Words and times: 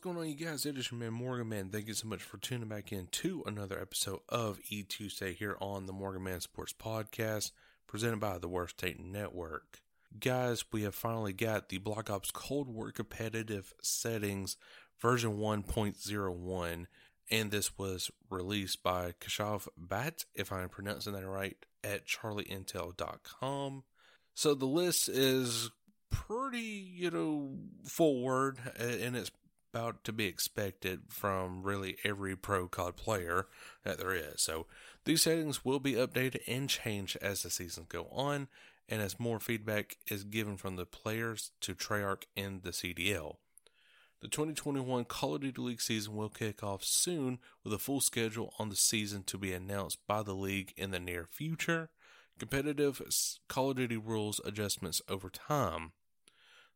What's 0.00 0.16
going 0.16 0.26
on, 0.26 0.30
you 0.34 0.46
guys? 0.46 0.64
It 0.64 0.78
is 0.78 0.90
your 0.90 0.98
man 0.98 1.12
Morgan 1.12 1.50
Man. 1.50 1.68
Thank 1.68 1.86
you 1.86 1.92
so 1.92 2.08
much 2.08 2.22
for 2.22 2.38
tuning 2.38 2.70
back 2.70 2.90
in 2.90 3.08
to 3.08 3.42
another 3.44 3.78
episode 3.78 4.20
of 4.30 4.58
E 4.70 4.82
Tuesday 4.82 5.34
here 5.34 5.58
on 5.60 5.84
the 5.84 5.92
Morgan 5.92 6.22
Man 6.22 6.40
Sports 6.40 6.72
Podcast, 6.72 7.50
presented 7.86 8.18
by 8.18 8.38
the 8.38 8.48
Worst 8.48 8.78
State 8.78 8.98
Network. 8.98 9.80
Guys, 10.18 10.64
we 10.72 10.84
have 10.84 10.94
finally 10.94 11.34
got 11.34 11.68
the 11.68 11.76
Black 11.76 12.08
Ops 12.08 12.30
Cold 12.30 12.70
War 12.70 12.90
competitive 12.92 13.74
settings 13.82 14.56
version 15.02 15.36
1.01, 15.36 16.86
and 17.30 17.50
this 17.50 17.76
was 17.76 18.10
released 18.30 18.82
by 18.82 19.12
Keshav 19.20 19.68
Bhat, 19.78 20.24
if 20.34 20.50
I'm 20.50 20.70
pronouncing 20.70 21.12
that 21.12 21.28
right, 21.28 21.58
at 21.84 22.06
charlieintel.com. 22.06 23.84
So 24.32 24.54
the 24.54 24.64
list 24.64 25.10
is 25.10 25.70
pretty, 26.08 26.58
you 26.58 27.10
know, 27.10 27.58
forward, 27.84 28.58
and 28.78 29.14
it's 29.14 29.30
about 29.72 30.04
to 30.04 30.12
be 30.12 30.26
expected 30.26 31.00
from 31.08 31.62
really 31.62 31.96
every 32.04 32.36
pro 32.36 32.68
COD 32.68 32.96
player 32.96 33.46
that 33.84 33.98
there 33.98 34.14
is. 34.14 34.42
So 34.42 34.66
these 35.04 35.22
settings 35.22 35.64
will 35.64 35.80
be 35.80 35.94
updated 35.94 36.40
and 36.46 36.68
changed 36.68 37.16
as 37.22 37.42
the 37.42 37.50
seasons 37.50 37.86
go 37.88 38.08
on 38.10 38.48
and 38.88 39.00
as 39.00 39.20
more 39.20 39.38
feedback 39.38 39.96
is 40.10 40.24
given 40.24 40.56
from 40.56 40.76
the 40.76 40.86
players 40.86 41.52
to 41.60 41.74
Treyarch 41.74 42.24
and 42.36 42.62
the 42.62 42.70
CDL. 42.70 43.36
The 44.20 44.28
2021 44.28 45.04
Call 45.06 45.36
of 45.36 45.40
Duty 45.40 45.62
League 45.62 45.80
season 45.80 46.14
will 46.14 46.28
kick 46.28 46.62
off 46.62 46.84
soon 46.84 47.38
with 47.64 47.72
a 47.72 47.78
full 47.78 48.00
schedule 48.00 48.52
on 48.58 48.68
the 48.68 48.76
season 48.76 49.22
to 49.24 49.38
be 49.38 49.54
announced 49.54 49.98
by 50.06 50.22
the 50.22 50.34
league 50.34 50.74
in 50.76 50.90
the 50.90 51.00
near 51.00 51.26
future. 51.30 51.88
Competitive 52.38 53.00
Call 53.48 53.70
of 53.70 53.76
Duty 53.76 53.96
rules 53.96 54.40
adjustments 54.44 55.00
over 55.08 55.30
time. 55.30 55.92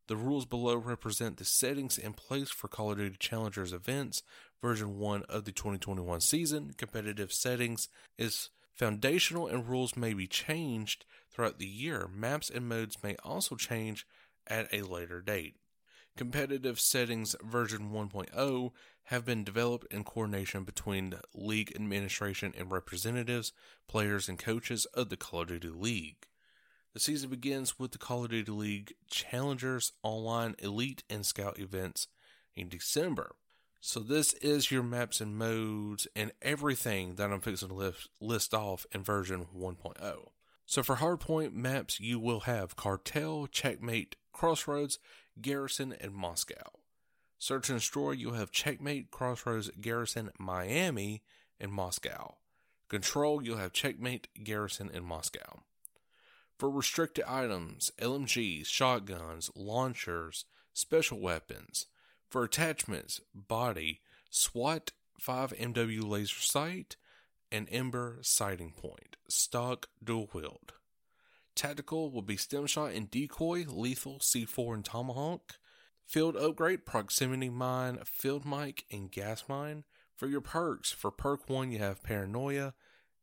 The 0.06 0.16
rules 0.16 0.44
below 0.44 0.76
represent 0.76 1.38
the 1.38 1.46
settings 1.46 1.96
in 1.96 2.12
place 2.12 2.50
for 2.50 2.68
Call 2.68 2.90
of 2.90 2.98
Duty 2.98 3.16
Challengers 3.18 3.72
events, 3.72 4.22
version 4.60 4.98
1 4.98 5.22
of 5.30 5.44
the 5.44 5.52
2021 5.52 6.20
season. 6.20 6.74
Competitive 6.76 7.32
settings 7.32 7.88
is 8.18 8.50
foundational 8.74 9.46
and 9.46 9.66
rules 9.66 9.96
may 9.96 10.12
be 10.12 10.26
changed 10.26 11.06
throughout 11.30 11.58
the 11.58 11.66
year. 11.66 12.06
Maps 12.14 12.50
and 12.50 12.68
modes 12.68 13.02
may 13.02 13.16
also 13.24 13.56
change 13.56 14.06
at 14.46 14.68
a 14.74 14.82
later 14.82 15.22
date. 15.22 15.56
Competitive 16.16 16.78
settings 16.78 17.34
version 17.42 17.90
1.0 17.90 18.70
have 19.04 19.24
been 19.24 19.42
developed 19.42 19.90
in 19.90 20.04
coordination 20.04 20.64
between 20.64 21.14
league 21.34 21.72
administration 21.74 22.52
and 22.56 22.70
representatives, 22.70 23.52
players, 23.88 24.28
and 24.28 24.38
coaches 24.38 24.86
of 24.94 25.08
the 25.08 25.16
Call 25.16 25.40
of 25.40 25.48
Duty 25.48 25.70
League. 25.70 26.26
The 26.94 27.00
season 27.00 27.28
begins 27.28 27.76
with 27.76 27.90
the 27.90 27.98
Call 27.98 28.22
of 28.22 28.30
Duty 28.30 28.52
League 28.52 28.94
Challengers 29.10 29.90
Online 30.04 30.54
Elite 30.60 31.02
and 31.10 31.26
Scout 31.26 31.58
events 31.58 32.06
in 32.54 32.68
December. 32.68 33.34
So 33.80 33.98
this 33.98 34.32
is 34.34 34.70
your 34.70 34.84
maps 34.84 35.20
and 35.20 35.36
modes 35.36 36.06
and 36.14 36.30
everything 36.40 37.16
that 37.16 37.32
I'm 37.32 37.40
fixing 37.40 37.70
to 37.70 37.74
list, 37.74 38.08
list 38.20 38.54
off 38.54 38.86
in 38.92 39.02
version 39.02 39.46
1.0. 39.58 40.28
So 40.66 40.84
for 40.84 40.96
Hardpoint 40.96 41.52
maps, 41.52 41.98
you 41.98 42.20
will 42.20 42.40
have 42.40 42.76
Cartel, 42.76 43.48
Checkmate, 43.48 44.14
Crossroads, 44.32 45.00
Garrison, 45.42 45.96
and 46.00 46.14
Moscow. 46.14 46.78
Search 47.40 47.70
and 47.70 47.80
Destroy, 47.80 48.12
you'll 48.12 48.34
have 48.34 48.52
Checkmate, 48.52 49.10
Crossroads, 49.10 49.68
Garrison, 49.80 50.30
Miami, 50.38 51.24
and 51.58 51.72
Moscow. 51.72 52.36
Control, 52.88 53.42
you'll 53.42 53.58
have 53.58 53.72
Checkmate, 53.72 54.28
Garrison, 54.44 54.92
and 54.94 55.04
Moscow. 55.04 55.64
For 56.58 56.70
restricted 56.70 57.24
items, 57.26 57.90
LMGs, 57.98 58.66
shotguns, 58.66 59.50
launchers, 59.56 60.44
special 60.72 61.20
weapons. 61.20 61.86
For 62.28 62.44
attachments, 62.44 63.20
body, 63.34 64.00
SWAT 64.30 64.92
5MW 65.20 66.08
laser 66.08 66.40
sight, 66.40 66.96
and 67.50 67.68
Ember 67.70 68.18
sighting 68.22 68.72
point, 68.72 69.16
stock 69.28 69.88
dual 70.02 70.28
wield. 70.32 70.72
Tactical 71.54 72.10
will 72.10 72.22
be 72.22 72.36
stim 72.36 72.66
shot 72.66 72.92
and 72.92 73.10
decoy, 73.10 73.64
lethal, 73.68 74.18
C4 74.18 74.74
and 74.74 74.84
tomahawk. 74.84 75.56
Field 76.04 76.36
upgrade, 76.36 76.84
proximity 76.84 77.48
mine, 77.48 77.98
field 78.04 78.44
mic, 78.44 78.84
and 78.90 79.10
gas 79.10 79.44
mine. 79.48 79.84
For 80.16 80.26
your 80.26 80.40
perks, 80.40 80.92
for 80.92 81.10
perk 81.10 81.48
1 81.48 81.70
you 81.70 81.78
have 81.78 82.02
paranoia, 82.02 82.74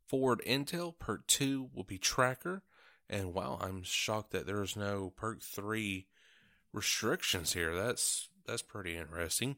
forward 0.07 0.41
intel, 0.45 0.97
perk 0.97 1.27
2 1.27 1.69
will 1.73 1.83
be 1.83 1.97
tracker, 1.97 2.63
and 3.11 3.33
wow, 3.33 3.59
I'm 3.61 3.83
shocked 3.83 4.31
that 4.31 4.47
there's 4.47 4.75
no 4.75 5.11
perk 5.15 5.43
3 5.43 6.07
restrictions 6.73 7.53
here. 7.53 7.75
That's 7.75 8.29
that's 8.47 8.61
pretty 8.63 8.97
interesting. 8.97 9.57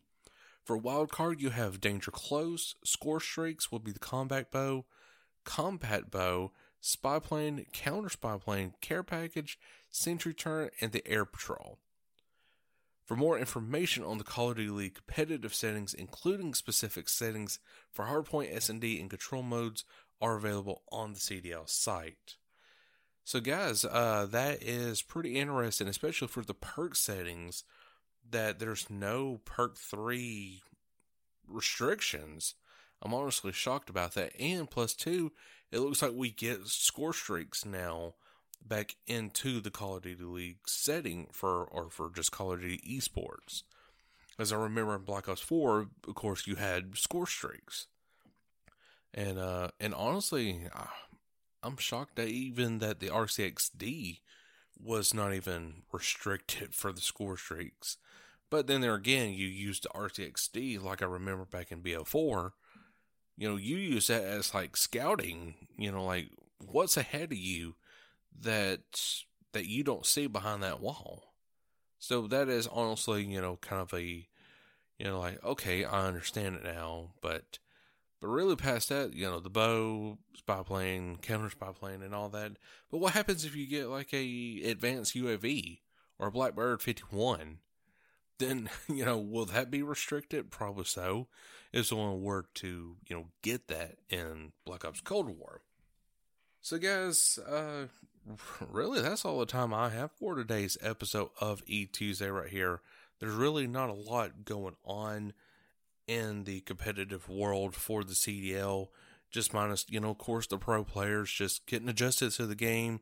For 0.66 0.76
wild 0.76 1.12
card, 1.12 1.42
you 1.42 1.52
have 1.52 1.82
danger 1.82 2.12
close, 2.12 2.76
score 2.84 3.20
streaks 3.20 3.72
will 3.72 3.80
be 3.80 3.92
the 3.92 4.00
combat 4.00 4.50
bow, 4.50 4.86
combat 5.44 6.10
bow, 6.10 6.52
spy 6.80 7.20
plane, 7.20 7.66
counter 7.74 8.10
spy 8.10 8.38
plane, 8.38 8.74
care 8.82 9.04
package, 9.04 9.60
sentry 9.90 10.34
turret, 10.34 10.74
and 10.82 10.92
the 10.92 11.06
air 11.08 11.26
patrol. 11.26 11.80
For 13.06 13.18
more 13.18 13.38
information 13.38 14.04
on 14.04 14.18
the 14.18 14.24
Call 14.24 14.52
of 14.52 14.56
Duty 14.56 14.70
League 14.70 14.96
competitive 14.96 15.54
settings, 15.54 15.94
including 15.94 16.54
specific 16.54 17.10
settings 17.10 17.60
for 17.92 18.06
hardpoint 18.06 18.56
S&D 18.56 19.00
and 19.00 19.10
control 19.10 19.44
modes, 19.44 19.84
are 20.22 20.38
available 20.38 20.84
on 20.90 21.12
the 21.12 21.20
CDL 21.20 21.68
site. 21.68 22.38
So, 23.26 23.40
guys, 23.40 23.86
uh, 23.86 24.28
that 24.32 24.62
is 24.62 25.02
pretty 25.02 25.38
interesting, 25.40 25.88
especially 25.88 26.28
for 26.28 26.44
the 26.44 26.54
perk 26.54 26.96
settings. 26.96 27.64
That 28.30 28.60
there's 28.60 28.90
no 28.90 29.42
perk 29.46 29.78
three 29.78 30.62
restrictions. 31.48 32.56
I'm 33.02 33.14
honestly 33.14 33.52
shocked 33.52 33.90
about 33.90 34.14
that. 34.16 34.32
And 34.40 34.70
plus 34.70 34.94
two, 34.94 35.32
it 35.72 35.80
looks 35.80 36.02
like 36.02 36.14
we 36.14 36.32
get 36.32 36.68
score 36.68 37.14
streaks 37.14 37.66
now 37.66 38.16
back 38.66 38.96
into 39.08 39.60
the 39.60 39.72
Call 39.72 39.98
of 39.98 40.04
Duty 40.04 40.24
League 40.24 40.58
setting 40.68 41.28
for 41.32 41.64
or 41.66 41.90
for 41.90 42.10
just 42.10 42.32
Call 42.32 42.54
of 42.54 42.62
Duty 42.62 42.80
esports. 42.88 43.64
As 44.40 44.52
I 44.52 44.56
remember 44.56 44.96
in 44.96 45.04
Black 45.04 45.30
Ops 45.30 45.42
4, 45.42 45.88
of 46.08 46.16
course, 46.16 46.48
you 46.48 46.56
had 46.56 46.98
score 46.98 47.28
streaks. 47.28 47.88
And 49.14 49.38
uh, 49.38 49.70
and 49.80 49.94
honestly, 49.94 50.62
I'm 51.64 51.78
shocked 51.78 52.18
that 52.18 52.28
even 52.28 52.80
that 52.80 53.00
the 53.00 53.08
RCXD 53.08 54.20
was 54.82 55.14
not 55.14 55.34
even 55.34 55.84
restricted 55.92 56.76
for 56.76 56.92
the 56.92 57.02
score 57.02 57.38
streaks. 57.38 57.98
But 58.50 58.68
then 58.68 58.82
there 58.82 58.94
again, 58.94 59.34
you 59.34 59.48
used 59.48 59.84
the 59.84 59.90
RCXD 59.90 60.82
like 60.82 61.02
I 61.02 61.06
remember 61.06 61.46
back 61.46 61.72
in 61.72 61.82
BO4. 61.82 62.52
You 63.38 63.50
know, 63.50 63.56
you 63.56 63.78
use 63.78 64.08
that 64.08 64.24
as 64.24 64.54
like 64.54 64.78
scouting. 64.78 65.56
You 65.78 65.92
know, 65.92 66.04
like 66.04 66.30
what's 66.60 66.98
ahead 66.98 67.32
of 67.32 67.38
you 67.38 67.76
that 68.42 68.82
that 69.54 69.66
you 69.66 69.84
don't 69.84 70.06
see 70.06 70.28
behind 70.28 70.62
that 70.62 70.82
wall. 70.82 71.34
So 71.98 72.28
that 72.28 72.50
is 72.50 72.68
honestly, 72.68 73.24
you 73.24 73.42
know, 73.42 73.58
kind 73.62 73.82
of 73.82 73.94
a, 73.94 74.04
you 75.00 75.06
know, 75.06 75.20
like 75.20 75.44
okay, 75.44 75.84
I 75.86 76.06
understand 76.06 76.58
it 76.58 76.64
now, 76.64 77.14
but 77.22 77.60
but 78.24 78.30
really, 78.30 78.56
past 78.56 78.88
that, 78.88 79.14
you 79.14 79.26
know, 79.26 79.42
the 79.42 79.50
bow, 79.50 80.18
spy 80.34 80.64
plane, 80.64 81.18
counter 81.22 81.50
spy 81.50 81.74
plane, 81.78 82.02
and 82.02 82.16
all 82.16 82.30
that. 82.30 82.54
But 82.90 83.00
what 83.00 83.12
happens 83.12 83.44
if 83.44 83.54
you 83.54 83.68
get 83.68 83.90
like 83.90 84.14
a 84.14 84.62
advanced 84.64 85.14
UAV 85.14 85.80
or 86.18 86.28
a 86.28 86.32
Blackbird 86.32 86.82
51? 86.82 87.58
then 88.40 88.70
you 88.88 89.04
know 89.04 89.18
will 89.18 89.44
that 89.44 89.70
be 89.70 89.84
restricted? 89.84 90.52
Probably 90.52 90.86
so. 90.86 91.28
It's 91.74 91.82
If 91.82 91.86
someone 91.88 92.22
were 92.22 92.46
to 92.56 92.96
you 93.06 93.16
know 93.16 93.26
get 93.42 93.68
that 93.68 93.98
in 94.10 94.54
Black 94.64 94.86
Ops 94.86 95.02
Cold 95.02 95.30
War. 95.38 95.62
So 96.62 96.78
guys, 96.78 97.38
uh, 97.46 97.88
really 98.72 99.02
that's 99.02 99.26
all 99.26 99.40
the 99.40 99.46
time 99.46 99.74
I 99.74 99.90
have 99.90 100.14
for 100.14 100.34
today's 100.36 100.78
episode 100.82 101.32
of 101.42 101.62
E 101.68 101.88
Tuesday 101.88 102.30
right 102.30 102.50
here. 102.50 102.80
There's 103.20 103.34
really 103.34 103.68
not 103.68 103.90
a 103.90 103.94
lot 103.94 104.46
going 104.46 104.78
on 104.86 105.34
in 106.08 106.44
the 106.44 106.62
competitive 106.62 107.30
world 107.30 107.76
for 107.76 108.04
the 108.04 108.14
CDL. 108.14 108.88
Just 109.32 109.54
minus, 109.54 109.86
you 109.90 110.00
know, 110.00 110.12
of 110.12 110.18
course, 110.18 110.46
the 110.48 110.58
pro 110.58 110.84
players 110.84 111.32
just 111.32 111.66
getting 111.66 111.90
adjusted 111.90 112.32
to 112.34 112.46
the 112.46 112.56
game, 112.56 113.00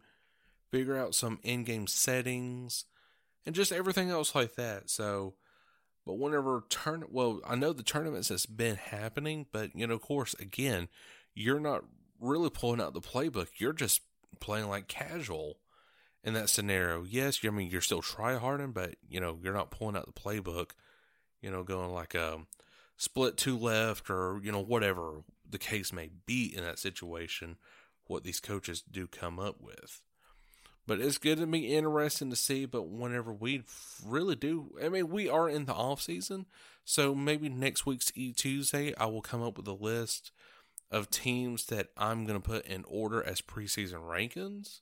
figure 0.69 0.97
out 0.97 1.13
some 1.13 1.39
in 1.43 1.63
game 1.63 1.87
settings, 1.87 2.85
and 3.45 3.53
just 3.53 3.71
everything 3.71 4.09
else 4.09 4.33
like 4.33 4.55
that. 4.55 4.89
So, 4.89 5.33
but 6.05 6.17
whenever 6.17 6.63
turn, 6.69 7.03
well, 7.09 7.41
I 7.45 7.55
know 7.55 7.73
the 7.73 7.83
tournaments 7.83 8.29
has 8.29 8.45
been 8.45 8.77
happening, 8.77 9.45
but 9.51 9.75
you 9.75 9.85
know, 9.87 9.95
of 9.95 10.01
course, 10.01 10.33
again, 10.35 10.87
you're 11.35 11.59
not 11.59 11.83
really 12.19 12.49
pulling 12.49 12.79
out 12.79 12.93
the 12.93 13.01
playbook. 13.01 13.47
You're 13.57 13.73
just 13.73 14.01
playing 14.39 14.69
like 14.69 14.87
casual 14.87 15.57
in 16.23 16.33
that 16.33 16.49
scenario. 16.49 17.03
Yes, 17.03 17.39
I 17.43 17.49
mean 17.49 17.69
you're 17.69 17.81
still 17.81 18.01
try 18.01 18.37
harding, 18.37 18.71
but 18.71 18.95
you 19.09 19.19
know 19.19 19.37
you're 19.41 19.53
not 19.53 19.71
pulling 19.71 19.95
out 19.95 20.05
the 20.05 20.19
playbook. 20.19 20.71
You 21.41 21.49
know, 21.51 21.63
going 21.63 21.91
like 21.91 22.15
um, 22.15 22.47
split 23.01 23.35
two 23.35 23.57
left 23.57 24.11
or 24.11 24.39
you 24.43 24.51
know 24.51 24.61
whatever 24.61 25.23
the 25.49 25.57
case 25.57 25.91
may 25.91 26.11
be 26.27 26.53
in 26.55 26.63
that 26.63 26.77
situation. 26.77 27.57
What 28.05 28.23
these 28.23 28.39
coaches 28.39 28.83
do 28.89 29.07
come 29.07 29.39
up 29.39 29.59
with. 29.59 30.01
But 30.85 30.99
it's 30.99 31.17
going 31.17 31.39
to 31.39 31.47
be 31.47 31.73
interesting 31.73 32.29
to 32.29 32.35
see. 32.35 32.65
But 32.65 32.89
whenever 32.89 33.33
we 33.33 33.63
really 34.05 34.35
do, 34.35 34.75
I 34.83 34.89
mean, 34.89 35.09
we 35.09 35.29
are 35.29 35.49
in 35.49 35.65
the 35.65 35.73
off 35.73 36.01
season, 36.01 36.45
so 36.83 37.15
maybe 37.15 37.49
next 37.49 37.85
week's 37.85 38.11
E 38.15 38.33
Tuesday, 38.33 38.93
I 38.97 39.05
will 39.05 39.21
come 39.21 39.41
up 39.41 39.57
with 39.57 39.67
a 39.67 39.73
list 39.73 40.31
of 40.91 41.09
teams 41.09 41.65
that 41.67 41.87
I'm 41.97 42.25
going 42.25 42.39
to 42.39 42.47
put 42.47 42.65
in 42.65 42.83
order 42.87 43.23
as 43.23 43.41
preseason 43.41 44.01
rankings. 44.01 44.81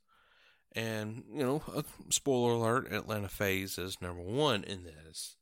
And, 0.74 1.24
you 1.32 1.44
know, 1.44 1.84
spoiler 2.10 2.54
alert, 2.54 2.92
Atlanta 2.92 3.30
FaZe 3.30 3.78
is 3.78 4.02
number 4.02 4.24
one 4.24 4.64
in 4.64 4.84
this. 4.84 5.36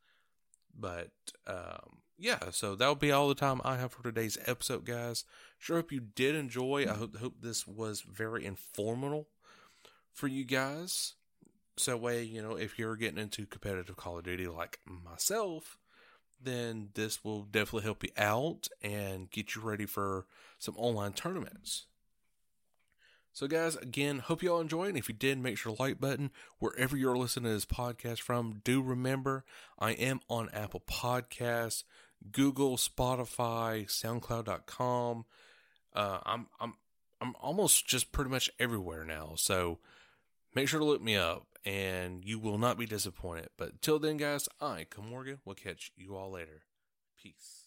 But, 0.78 1.12
um, 1.48 2.02
yeah, 2.18 2.40
so 2.52 2.76
that'll 2.76 2.96
be 2.96 3.12
all 3.12 3.28
the 3.28 3.36
time 3.36 3.62
I 3.64 3.78
have 3.78 3.92
for 3.92 4.04
today's 4.04 4.38
episode, 4.46 4.86
guys. 4.86 5.24
Sure 5.60 5.78
hope 5.78 5.92
you 5.92 6.00
did 6.00 6.36
enjoy. 6.36 6.86
I 6.90 6.94
hope, 6.94 7.16
hope 7.18 7.36
this 7.42 7.68
was 7.68 8.02
very 8.02 8.46
informative 8.46 9.26
for 10.12 10.28
you 10.28 10.44
guys. 10.44 11.14
So 11.78 11.96
way, 11.96 12.24
you 12.24 12.42
know, 12.42 12.56
if 12.56 12.80
you're 12.80 12.96
getting 12.96 13.20
into 13.20 13.46
competitive 13.46 13.98
Call 13.98 14.18
of 14.18 14.24
Duty 14.24 14.48
like 14.48 14.80
myself, 14.86 15.78
then 16.42 16.90
this 16.96 17.24
will 17.24 17.44
definitely 17.44 17.84
help 17.84 18.04
you 18.04 18.10
out 18.18 18.68
and 18.82 19.30
get 19.30 19.56
you 19.56 19.62
ready 19.62 19.86
for 19.86 20.26
some 20.58 20.76
online 20.78 21.14
tournaments. 21.14 21.86
So, 23.32 23.46
guys, 23.46 23.76
again, 23.76 24.18
hope 24.18 24.42
you 24.42 24.52
all 24.52 24.62
enjoyed. 24.62 24.90
And 24.90 24.98
if 24.98 25.08
you 25.08 25.14
did, 25.14 25.38
make 25.38 25.60
sure 25.60 25.76
to 25.76 25.80
like 25.80 26.00
button 26.00 26.32
wherever 26.58 26.98
you're 26.98 27.16
listening 27.16 27.52
to 27.52 27.54
this 27.54 27.66
podcast 27.66 28.20
from. 28.20 28.62
Do 28.64 28.82
remember, 28.82 29.46
I 29.78 29.92
am 29.92 30.22
on 30.28 30.50
Apple 30.54 30.82
Podcasts, 30.90 31.84
Google, 32.32 32.78
Spotify, 32.78 33.86
SoundCloud.com. 33.86 35.26
Uh, 35.94 36.20
I'm 36.26 36.48
I'm 36.60 36.74
I'm 37.22 37.36
almost 37.40 37.88
just 37.88 38.12
pretty 38.12 38.30
much 38.30 38.50
everywhere 38.60 39.04
now. 39.04 39.34
So 39.36 39.80
make 40.54 40.68
sure 40.68 40.80
to 40.80 40.86
look 40.86 41.02
me 41.02 41.16
up 41.16 41.48
and 41.66 42.24
you 42.24 42.40
will 42.40 42.58
not 42.58 42.78
be 42.78 42.86
disappointed. 42.86 43.50
But 43.58 43.82
till 43.82 44.00
then, 44.00 44.18
guys, 44.18 44.48
I, 44.62 44.86
Come 44.90 45.10
Morgan, 45.10 45.40
will 45.46 45.56
catch 45.56 45.92
you 45.96 46.16
all 46.16 46.32
later. 46.32 46.64
Peace. 47.22 47.67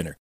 winner. 0.01 0.17